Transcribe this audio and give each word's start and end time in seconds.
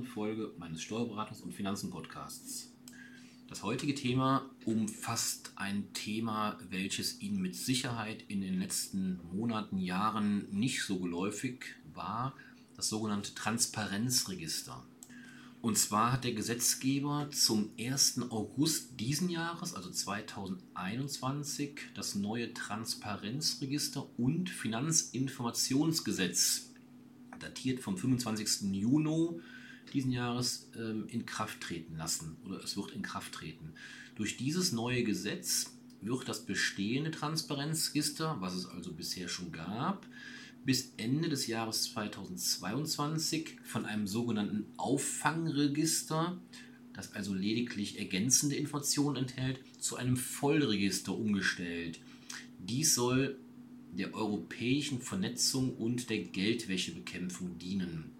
weiteren 0.00 0.04
Folge 0.04 0.52
meines 0.58 0.82
Steuerberatungs- 0.82 1.42
und 1.42 1.52
Finanzen-Podcasts. 1.52 2.72
Das 3.48 3.62
heutige 3.62 3.94
Thema 3.94 4.50
umfasst 4.64 5.52
ein 5.56 5.92
Thema, 5.92 6.58
welches 6.70 7.20
Ihnen 7.20 7.42
mit 7.42 7.54
Sicherheit 7.54 8.24
in 8.28 8.40
den 8.40 8.58
letzten 8.58 9.20
Monaten, 9.32 9.76
Jahren 9.78 10.48
nicht 10.50 10.82
so 10.84 10.98
geläufig 10.98 11.66
war, 11.92 12.34
das 12.76 12.88
sogenannte 12.88 13.34
Transparenzregister. 13.34 14.82
Und 15.60 15.76
zwar 15.76 16.12
hat 16.12 16.24
der 16.24 16.32
Gesetzgeber 16.32 17.28
zum 17.30 17.68
1. 17.78 18.30
August 18.30 18.98
diesen 18.98 19.28
Jahres, 19.28 19.74
also 19.74 19.90
2021, 19.90 21.78
das 21.94 22.14
neue 22.14 22.54
Transparenzregister 22.54 24.08
und 24.16 24.48
Finanzinformationsgesetz, 24.48 26.70
datiert 27.38 27.80
vom 27.80 27.98
25. 27.98 28.72
Juni 28.72 29.42
diesen 29.92 30.12
Jahres, 30.12 30.68
ähm, 30.76 31.06
in 31.08 31.26
Kraft 31.26 31.60
treten 31.60 31.96
lassen 31.96 32.36
oder 32.44 32.62
es 32.62 32.76
wird 32.76 32.92
in 32.92 33.02
Kraft 33.02 33.32
treten. 33.32 33.72
Durch 34.14 34.36
dieses 34.36 34.72
neue 34.72 35.02
Gesetz 35.02 35.72
wird 36.00 36.28
das 36.28 36.44
bestehende 36.44 37.10
Transparenzregister, 37.10 38.36
was 38.40 38.54
es 38.54 38.66
also 38.66 38.92
bisher 38.92 39.28
schon 39.28 39.52
gab, 39.52 40.06
bis 40.64 40.92
Ende 40.96 41.28
des 41.28 41.46
Jahres 41.46 41.84
2022 41.92 43.58
von 43.64 43.86
einem 43.86 44.06
sogenannten 44.06 44.66
Auffangregister, 44.76 46.40
das 46.92 47.14
also 47.14 47.34
lediglich 47.34 47.98
ergänzende 47.98 48.56
Informationen 48.56 49.16
enthält, 49.16 49.60
zu 49.78 49.96
einem 49.96 50.16
Vollregister 50.16 51.16
umgestellt. 51.16 52.00
Dies 52.58 52.94
soll 52.94 53.38
der 53.92 54.14
europäischen 54.14 55.00
Vernetzung 55.00 55.74
und 55.76 56.10
der 56.10 56.18
Geldwäschebekämpfung 56.18 57.58
dienen. 57.58 58.12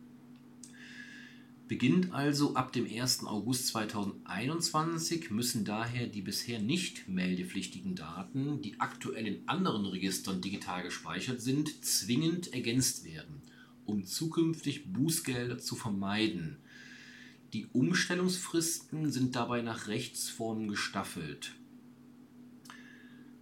Beginnt 1.70 2.12
also 2.12 2.56
ab 2.56 2.72
dem 2.72 2.84
1. 2.84 3.26
August 3.26 3.68
2021 3.68 5.30
müssen 5.30 5.64
daher 5.64 6.08
die 6.08 6.20
bisher 6.20 6.58
nicht 6.58 7.08
meldepflichtigen 7.08 7.94
Daten, 7.94 8.60
die 8.60 8.80
aktuell 8.80 9.24
in 9.24 9.48
anderen 9.48 9.86
Registern 9.86 10.40
digital 10.40 10.82
gespeichert 10.82 11.40
sind, 11.40 11.84
zwingend 11.84 12.52
ergänzt 12.52 13.04
werden, 13.04 13.42
um 13.84 14.04
zukünftig 14.04 14.92
Bußgelder 14.92 15.58
zu 15.58 15.76
vermeiden. 15.76 16.56
Die 17.52 17.66
Umstellungsfristen 17.66 19.12
sind 19.12 19.36
dabei 19.36 19.62
nach 19.62 19.86
Rechtsformen 19.86 20.66
gestaffelt. 20.66 21.54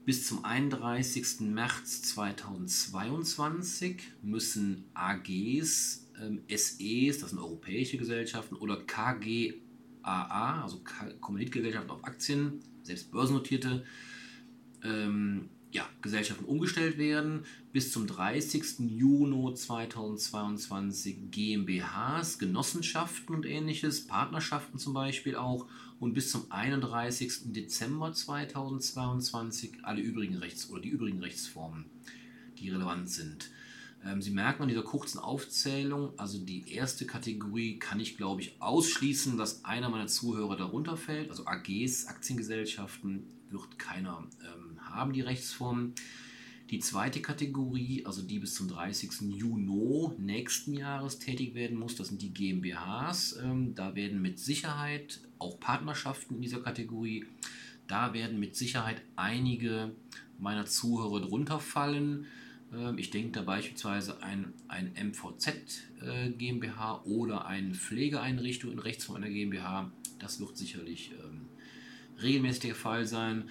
Bis 0.09 0.27
zum 0.27 0.43
31. 0.43 1.41
März 1.41 2.01
2022 2.01 4.01
müssen 4.23 4.87
AGs 4.95 6.09
ähm, 6.19 6.41
SEs, 6.49 7.19
das 7.19 7.29
sind 7.29 7.39
europäische 7.39 7.99
Gesellschaften, 7.99 8.55
oder 8.55 8.83
KGAA, 8.87 10.63
also 10.63 10.81
Kommanditgesellschaften 11.21 11.91
auf 11.91 12.05
Aktien, 12.05 12.61
selbst 12.85 13.11
börsennotierte 13.11 13.85
ähm, 14.83 15.51
ja, 15.71 15.87
Gesellschaften 16.03 16.45
umgestellt 16.45 16.99
werden. 16.99 17.45
Bis 17.73 17.93
zum 17.93 18.07
30. 18.07 18.81
Juni 18.81 19.55
2022 19.55 21.31
GmbHs, 21.31 22.39
Genossenschaften 22.39 23.35
und 23.35 23.45
ähnliches, 23.45 24.07
Partnerschaften 24.07 24.79
zum 24.79 24.95
Beispiel 24.95 25.37
auch. 25.37 25.67
Und 26.01 26.15
bis 26.15 26.31
zum 26.31 26.51
31. 26.51 27.53
Dezember 27.53 28.13
2022 28.13 29.85
alle 29.85 30.01
übrigen 30.01 30.37
Rechts- 30.37 30.71
oder 30.71 30.81
die 30.81 30.91
übrigen 30.91 31.21
Rechtsformen, 31.21 31.87
die 32.59 32.71
relevant 32.71 33.11
sind. 33.11 33.51
Ähm, 34.05 34.23
Sie 34.23 34.31
merken 34.31 34.63
an 34.63 34.69
dieser 34.69 34.85
kurzen 34.85 35.19
Aufzählung, 35.19 36.13
also 36.19 36.39
die 36.39 36.73
erste 36.73 37.05
Kategorie 37.05 37.79
kann 37.79 37.99
ich, 37.99 38.17
glaube 38.17 38.43
ich, 38.43 38.63
ausschließen, 38.63 39.37
dass 39.37 39.65
einer 39.65 39.89
meiner 39.89 40.07
Zuhörer 40.07 40.57
darunter 40.57 40.97
fällt. 40.97 41.31
Also 41.31 41.47
AGs, 41.47 42.07
Aktiengesellschaften, 42.07 43.27
wird 43.51 43.79
keiner 43.79 44.25
ähm, 44.43 44.68
haben, 44.91 45.13
die 45.13 45.21
Rechtsformen. 45.21 45.95
Die 46.71 46.81
zweite 46.81 47.23
Kategorie, 47.23 48.05
also 48.05 48.21
die 48.21 48.39
bis 48.39 48.55
zum 48.55 48.69
30. 48.69 49.23
Juni 49.35 50.11
nächsten 50.19 50.75
Jahres 50.75 51.19
tätig 51.19 51.55
werden 51.55 51.79
muss, 51.79 51.97
das 51.97 52.09
sind 52.09 52.21
die 52.21 52.35
GmbHs. 52.35 53.39
Ähm, 53.43 53.75
da 53.75 53.95
werden 53.95 54.21
mit 54.21 54.39
Sicherheit 54.39 55.21
auch 55.39 55.59
Partnerschaften 55.59 56.37
in 56.37 56.43
dieser 56.43 56.61
Kategorie, 56.61 57.25
da 57.87 58.13
werden 58.13 58.39
mit 58.39 58.55
Sicherheit 58.55 59.01
einige 59.17 59.93
meiner 60.39 60.67
Zuhörer 60.67 61.23
drunter 61.23 61.59
fallen. 61.59 62.27
Ähm, 62.73 62.99
ich 62.99 63.11
denke 63.11 63.33
da 63.33 63.43
beispielsweise 63.43 64.23
ein, 64.23 64.53
ein 64.69 64.93
MVZ 64.93 65.49
äh, 66.03 66.31
GmbH 66.31 67.03
oder 67.05 67.47
eine 67.47 67.75
Pflegeeinrichtung 67.75 68.73
in 68.73 68.79
Rechtsform 68.79 69.17
einer 69.17 69.31
GmbH. 69.31 69.91
Das 70.19 70.39
wird 70.39 70.57
sicherlich 70.57 71.13
ähm, 71.13 71.47
regelmäßig 72.23 72.61
der 72.61 72.75
Fall 72.75 73.07
sein. 73.07 73.49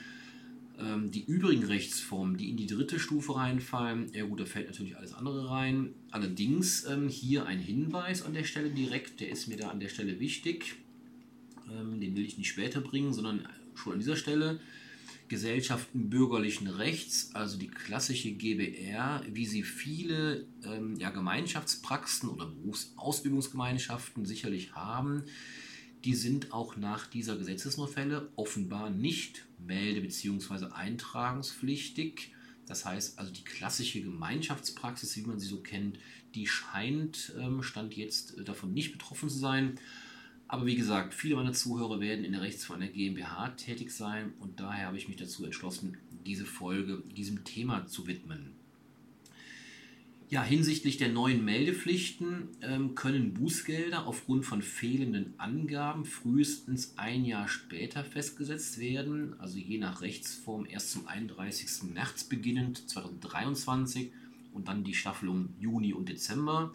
Ähm, 0.79 1.09
die 1.09 1.25
übrigen 1.25 1.63
Rechtsformen, 1.63 2.37
die 2.37 2.49
in 2.49 2.57
die 2.57 2.67
dritte 2.67 2.99
Stufe 2.99 3.35
reinfallen, 3.35 4.11
ja 4.13 4.25
gut, 4.25 4.39
da 4.39 4.45
fällt 4.45 4.67
natürlich 4.67 4.95
alles 4.95 5.13
andere 5.13 5.49
rein. 5.49 5.93
Allerdings 6.11 6.85
ähm, 6.85 7.09
hier 7.09 7.45
ein 7.47 7.59
Hinweis 7.59 8.21
an 8.23 8.33
der 8.33 8.43
Stelle 8.43 8.69
direkt, 8.69 9.19
der 9.19 9.29
ist 9.29 9.47
mir 9.47 9.57
da 9.57 9.69
an 9.69 9.79
der 9.79 9.89
Stelle 9.89 10.19
wichtig. 10.19 10.75
Ähm, 11.71 11.99
den 11.99 12.15
will 12.15 12.25
ich 12.25 12.37
nicht 12.37 12.49
später 12.49 12.81
bringen, 12.81 13.11
sondern 13.11 13.47
schon 13.73 13.93
an 13.93 13.99
dieser 13.99 14.15
Stelle. 14.15 14.59
Gesellschaften 15.29 16.09
bürgerlichen 16.09 16.67
Rechts, 16.67 17.31
also 17.33 17.57
die 17.57 17.67
klassische 17.67 18.31
GBR, 18.31 19.23
wie 19.29 19.45
sie 19.45 19.63
viele 19.63 20.45
ähm, 20.63 20.95
ja, 20.99 21.09
Gemeinschaftspraxen 21.09 22.29
oder 22.29 22.45
Berufsausübungsgemeinschaften 22.45 24.25
sicherlich 24.25 24.73
haben, 24.73 25.23
die 26.05 26.15
sind 26.15 26.53
auch 26.53 26.77
nach 26.77 27.07
dieser 27.07 27.35
Gesetzesnovelle 27.35 28.29
offenbar 28.37 28.89
nicht 28.89 29.46
melde- 29.59 30.01
bzw. 30.01 30.67
eintragungspflichtig. 30.73 32.33
Das 32.65 32.85
heißt 32.85 33.17
also 33.17 33.31
die 33.31 33.43
klassische 33.43 34.01
Gemeinschaftspraxis, 34.01 35.15
wie 35.15 35.21
man 35.21 35.39
sie 35.39 35.47
so 35.47 35.61
kennt, 35.61 35.99
die 36.35 36.47
scheint, 36.47 37.33
ähm, 37.39 37.63
stand 37.63 37.95
jetzt 37.95 38.37
äh, 38.37 38.43
davon 38.43 38.73
nicht 38.73 38.91
betroffen 38.91 39.29
zu 39.29 39.37
sein. 39.37 39.79
Aber 40.49 40.65
wie 40.65 40.75
gesagt, 40.75 41.13
viele 41.13 41.35
meiner 41.35 41.53
Zuhörer 41.53 41.99
werden 41.99 42.23
in 42.23 42.31
der 42.31 42.41
Rechtsform 42.41 42.81
einer 42.81 42.91
GmbH 42.91 43.49
tätig 43.49 43.91
sein 43.91 44.33
und 44.39 44.59
daher 44.59 44.87
habe 44.87 44.97
ich 44.97 45.07
mich 45.07 45.17
dazu 45.17 45.43
entschlossen, 45.43 45.97
diese 46.25 46.45
Folge 46.45 47.03
diesem 47.15 47.43
Thema 47.43 47.85
zu 47.85 48.07
widmen. 48.07 48.55
Ja, 50.29 50.43
hinsichtlich 50.43 50.97
der 50.97 51.09
neuen 51.09 51.45
Meldepflichten 51.45 52.49
ähm, 52.61 52.95
können 52.95 53.33
Bußgelder 53.33 54.05
aufgrund 54.05 54.45
von 54.45 54.61
fehlenden 54.61 55.33
Angaben 55.37 56.03
frühestens 56.03 56.97
ein 56.97 57.23
Jahr 57.23 57.47
später 57.47 58.03
festgesetzt 58.03 58.77
werden, 58.77 59.39
also 59.39 59.57
je 59.57 59.77
nach 59.77 60.01
Rechtsform 60.01 60.65
erst 60.69 60.91
zum 60.91 61.07
31. 61.07 61.93
März 61.93 62.25
beginnend 62.25 62.89
2023 62.89 64.11
und 64.53 64.67
dann 64.67 64.83
die 64.83 64.93
Staffelung 64.93 65.49
Juni 65.59 65.93
und 65.93 66.09
Dezember. 66.09 66.73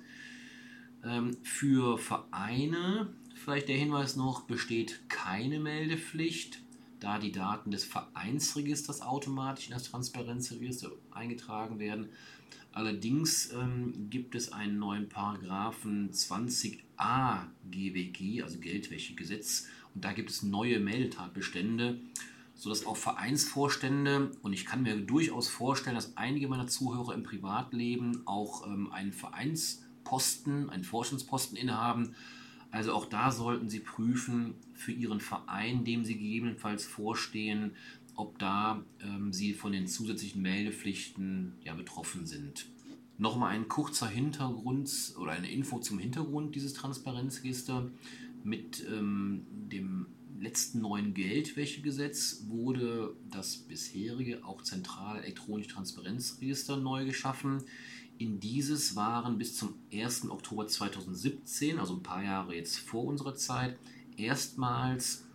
Ähm, 1.05 1.37
für 1.43 1.99
Vereine 1.99 3.13
Vielleicht 3.43 3.69
der 3.69 3.77
Hinweis 3.77 4.15
noch, 4.15 4.43
besteht 4.43 5.09
keine 5.09 5.59
Meldepflicht, 5.59 6.61
da 7.03 7.19
die 7.19 7.33
Daten 7.33 7.71
des 7.71 7.85
Vereinsregisters 7.85 9.03
automatisch 9.03 9.67
in 9.67 9.73
das 9.73 9.85
Transparenzregister 9.85 10.91
eingetragen 11.11 11.79
werden. 11.79 12.09
Allerdings 12.73 13.53
ähm, 13.53 14.09
gibt 14.09 14.35
es 14.35 14.53
einen 14.53 14.79
neuen 14.79 15.09
Paragraphen 15.09 16.11
20a 16.13 17.45
GWG, 17.71 18.43
also 18.43 18.59
Geldwäschegesetz, 18.59 19.67
und 19.95 20.05
da 20.05 20.13
gibt 20.13 20.31
es 20.31 20.43
neue 20.43 20.81
Meldetatbestände, 20.81 22.01
sodass 22.55 22.87
auch 22.87 22.97
Vereinsvorstände, 22.97 24.31
und 24.43 24.53
ich 24.53 24.65
kann 24.65 24.83
mir 24.83 24.97
durchaus 24.97 25.49
vorstellen, 25.49 25.97
dass 25.97 26.17
einige 26.17 26.49
meiner 26.49 26.67
Zuhörer 26.67 27.15
im 27.15 27.25
Privatleben 27.25 28.23
auch 28.27 28.67
ähm, 28.67 28.91
einen 28.93 29.13
Vereinsposten, 29.13 30.71
einen 30.71 30.85
Vorstandsposten 30.85 31.59
innehaben, 31.59 32.15
also 32.73 32.95
auch 32.95 33.05
da 33.05 33.31
sollten 33.31 33.69
Sie 33.69 33.81
prüfen 33.81 34.55
für 34.73 34.93
Ihren 34.93 35.21
Verein, 35.21 35.85
dem 35.85 36.05
Sie 36.05 36.15
gegebenenfalls 36.15 36.87
vorstehen, 36.87 37.73
ob 38.17 38.39
da 38.39 38.83
ähm, 39.01 39.33
Sie 39.33 39.53
von 39.53 39.73
den 39.73 39.87
zusätzlichen 39.87 40.41
Meldepflichten 40.41 41.53
ja, 41.63 41.75
betroffen 41.75 42.27
sind. 42.27 42.67
Nochmal 43.19 43.51
ein 43.51 43.69
kurzer 43.69 44.09
Hintergrund 44.09 44.91
oder 45.21 45.33
eine 45.33 45.51
Info 45.51 45.79
zum 45.79 45.99
Hintergrund 45.99 46.55
dieses 46.55 46.73
Transparenzregister. 46.73 47.91
Mit 48.43 48.85
ähm, 48.89 49.47
dem 49.51 50.07
letzten 50.41 50.81
neuen 50.81 51.13
Geldwäschegesetz 51.13 52.45
wurde 52.49 53.15
das 53.31 53.59
bisherige 53.59 54.45
auch 54.45 54.63
zentrale 54.63 55.21
elektronische 55.21 55.69
Transparenzregister 55.69 56.79
neu 56.79 57.05
geschaffen. 57.05 57.63
In 58.23 58.39
dieses 58.39 58.95
waren 58.95 59.37
bis 59.37 59.57
zum 59.57 59.75
1. 59.93 60.31
Oktober 60.31 60.69
2017, 60.69 61.81
also 61.81 61.95
ein 61.97 62.05
paar 62.05 62.23
Jahre 62.23 62.55
jetzt 62.55 62.79
vor 62.79 63.03
unserer 63.03 63.35
Zeit, 63.35 63.77
erstmals 64.17 65.27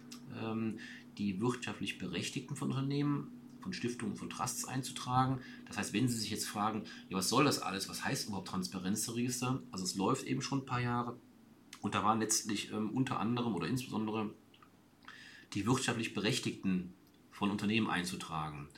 ähm, 0.42 0.80
die 1.18 1.42
wirtschaftlich 1.42 1.98
Berechtigten 1.98 2.56
von 2.56 2.70
Unternehmen, 2.70 3.30
von 3.60 3.74
Stiftungen, 3.74 4.16
von 4.16 4.30
Trusts 4.30 4.64
einzutragen. 4.64 5.42
Das 5.66 5.78
heißt, 5.78 5.92
wenn 5.92 6.08
Sie 6.08 6.18
sich 6.18 6.30
jetzt 6.30 6.48
fragen, 6.48 6.86
ja, 7.10 7.18
was 7.18 7.28
soll 7.28 7.44
das 7.44 7.60
alles, 7.60 7.90
was 7.90 8.06
heißt 8.06 8.30
überhaupt 8.30 8.48
Transparenzregister? 8.48 9.62
Also 9.70 9.84
es 9.84 9.96
läuft 9.96 10.26
eben 10.26 10.42
schon 10.42 10.60
ein 10.60 10.66
paar 10.66 10.80
Jahre. 10.80 11.20
Und 11.82 11.94
da 11.94 12.06
waren 12.06 12.22
letztlich 12.22 12.72
ähm, 12.72 12.92
unter 12.92 13.20
anderem 13.20 13.54
oder 13.54 13.68
insbesondere 13.68 14.34
die 15.56 15.66
wirtschaftlich 15.66 16.14
Berechtigten 16.14 16.94
von 17.32 17.52
Unternehmen 17.52 17.90
einzutragen. 17.90 18.70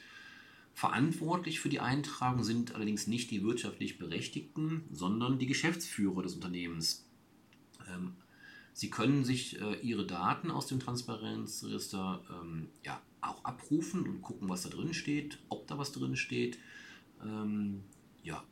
Verantwortlich 0.74 1.60
für 1.60 1.70
die 1.70 1.80
Eintragung 1.80 2.44
sind 2.44 2.76
allerdings 2.76 3.08
nicht 3.08 3.32
die 3.32 3.44
wirtschaftlich 3.44 3.98
Berechtigten, 3.98 4.84
sondern 4.92 5.38
die 5.38 5.48
Geschäftsführer 5.48 6.24
des 6.24 6.36
Unternehmens. 6.36 7.06
Ähm, 7.90 8.14
sie 8.74 8.90
können 8.90 9.26
sich 9.26 9.60
äh, 9.62 9.80
ihre 9.82 10.06
Daten 10.06 10.52
aus 10.52 10.68
dem 10.68 10.80
Transparenzregister 10.80 12.22
ähm, 12.30 12.70
ja, 12.86 13.02
auch 13.22 13.44
abrufen 13.44 14.04
und 14.04 14.22
gucken, 14.22 14.48
was 14.48 14.64
da 14.64 14.70
drin 14.70 14.94
steht, 14.94 15.40
ob 15.50 15.68
da 15.68 15.78
was 15.78 15.92
drin 15.92 16.16
steht. 16.16 16.58
Ähm, 17.24 17.84
ja. 18.24 18.44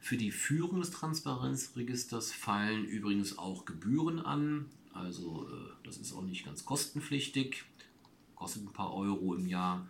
Für 0.00 0.16
die 0.16 0.30
Führung 0.30 0.80
des 0.80 0.92
Transparenzregisters 0.92 2.32
fallen 2.32 2.84
übrigens 2.84 3.38
auch 3.38 3.64
Gebühren 3.64 4.20
an. 4.20 4.66
Also 4.92 5.48
äh, 5.50 5.84
das 5.84 5.98
ist 5.98 6.12
auch 6.12 6.22
nicht 6.22 6.44
ganz 6.44 6.64
kostenpflichtig, 6.64 7.64
kostet 8.34 8.64
ein 8.64 8.72
paar 8.72 8.94
Euro 8.94 9.34
im 9.34 9.46
Jahr. 9.46 9.88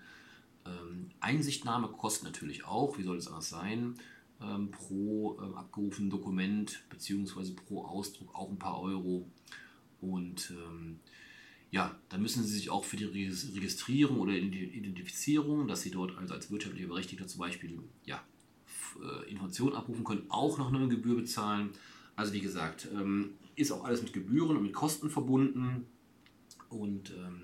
Ähm, 0.67 1.11
Einsichtnahme 1.21 1.89
kostet 1.89 2.25
natürlich 2.25 2.65
auch, 2.65 2.99
wie 2.99 3.03
soll 3.03 3.17
es 3.17 3.29
anders 3.29 3.49
sein, 3.49 3.95
ähm, 4.41 4.71
pro 4.71 5.41
ähm, 5.43 5.55
abgerufenen 5.55 6.11
Dokument 6.11 6.83
bzw. 6.91 7.53
pro 7.53 7.85
Ausdruck 7.85 8.35
auch 8.35 8.51
ein 8.51 8.59
paar 8.59 8.81
Euro. 8.81 9.29
Und 10.01 10.51
ähm, 10.51 11.01
ja, 11.71 11.99
dann 12.09 12.23
müssen 12.23 12.45
Sie 12.45 12.55
sich 12.55 12.71
auch 12.71 12.85
für 12.85 12.97
die 12.97 13.05
Registrierung 13.05 14.21
oder 14.21 14.33
Identifizierung, 14.33 15.67
dass 15.67 15.83
Sie 15.83 15.91
dort 15.91 16.17
also 16.17 16.35
als 16.35 16.51
wirtschaftlicher 16.51 16.89
Berechtigter 16.89 17.27
zum 17.27 17.41
Beispiel 17.41 17.79
ja, 18.05 18.23
äh, 19.03 19.31
Informationen 19.31 19.75
abrufen 19.75 20.05
können, 20.05 20.27
auch 20.29 20.59
noch 20.59 20.73
eine 20.73 20.89
Gebühr 20.89 21.17
bezahlen. 21.17 21.71
Also 22.15 22.33
wie 22.33 22.41
gesagt, 22.41 22.89
ähm, 22.95 23.35
ist 23.57 23.73
auch 23.73 23.85
alles 23.85 24.03
mit 24.03 24.13
Gebühren 24.13 24.57
und 24.57 24.63
mit 24.63 24.73
Kosten 24.73 25.11
verbunden. 25.11 25.87
Und 26.69 27.11
ähm, 27.11 27.43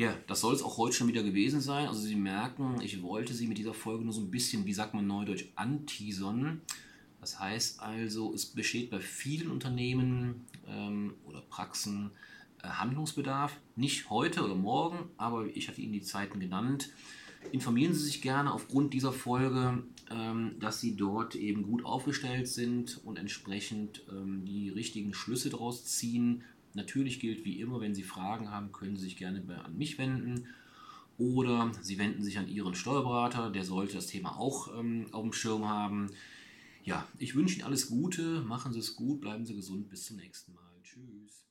ja, 0.00 0.16
das 0.26 0.40
soll 0.40 0.54
es 0.54 0.62
auch 0.62 0.78
heute 0.78 0.96
schon 0.96 1.08
wieder 1.08 1.22
gewesen 1.22 1.60
sein. 1.60 1.86
Also 1.86 2.00
Sie 2.00 2.14
merken, 2.14 2.80
ich 2.80 3.02
wollte 3.02 3.34
Sie 3.34 3.46
mit 3.46 3.58
dieser 3.58 3.74
Folge 3.74 4.02
nur 4.02 4.14
so 4.14 4.22
ein 4.22 4.30
bisschen, 4.30 4.64
wie 4.64 4.72
sagt 4.72 4.94
man 4.94 5.06
neudeutsch, 5.06 5.44
anteasern. 5.56 6.62
Das 7.20 7.38
heißt 7.38 7.80
also, 7.80 8.32
es 8.32 8.46
besteht 8.46 8.88
bei 8.88 8.98
vielen 8.98 9.50
Unternehmen 9.50 10.46
ähm, 10.66 11.12
oder 11.26 11.42
Praxen 11.42 12.12
äh, 12.62 12.68
Handlungsbedarf. 12.68 13.54
Nicht 13.76 14.08
heute 14.08 14.42
oder 14.42 14.54
morgen, 14.54 15.10
aber 15.18 15.44
ich 15.54 15.68
hatte 15.68 15.82
Ihnen 15.82 15.92
die 15.92 16.00
Zeiten 16.00 16.40
genannt. 16.40 16.88
Informieren 17.52 17.92
Sie 17.92 18.04
sich 18.04 18.22
gerne 18.22 18.54
aufgrund 18.54 18.94
dieser 18.94 19.12
Folge, 19.12 19.82
ähm, 20.10 20.54
dass 20.60 20.80
Sie 20.80 20.96
dort 20.96 21.34
eben 21.34 21.62
gut 21.62 21.84
aufgestellt 21.84 22.48
sind 22.48 23.04
und 23.04 23.18
entsprechend 23.18 24.02
ähm, 24.10 24.46
die 24.46 24.70
richtigen 24.70 25.12
Schlüsse 25.12 25.50
daraus 25.50 25.84
ziehen. 25.84 26.42
Natürlich 26.74 27.20
gilt 27.20 27.44
wie 27.44 27.60
immer, 27.60 27.80
wenn 27.80 27.94
Sie 27.94 28.02
Fragen 28.02 28.50
haben, 28.50 28.72
können 28.72 28.96
Sie 28.96 29.04
sich 29.04 29.16
gerne 29.16 29.42
an 29.64 29.76
mich 29.76 29.98
wenden. 29.98 30.46
Oder 31.18 31.72
Sie 31.82 31.98
wenden 31.98 32.22
sich 32.22 32.38
an 32.38 32.48
Ihren 32.48 32.74
Steuerberater, 32.74 33.50
der 33.50 33.64
sollte 33.64 33.94
das 33.94 34.06
Thema 34.06 34.38
auch 34.38 34.74
ähm, 34.78 35.06
auf 35.12 35.22
dem 35.22 35.32
Schirm 35.32 35.68
haben. 35.68 36.10
Ja, 36.82 37.06
ich 37.18 37.34
wünsche 37.34 37.56
Ihnen 37.56 37.66
alles 37.66 37.88
Gute, 37.88 38.40
machen 38.42 38.72
Sie 38.72 38.78
es 38.78 38.96
gut, 38.96 39.20
bleiben 39.20 39.44
Sie 39.44 39.54
gesund, 39.54 39.90
bis 39.90 40.06
zum 40.06 40.16
nächsten 40.16 40.54
Mal. 40.54 40.72
Tschüss. 40.82 41.49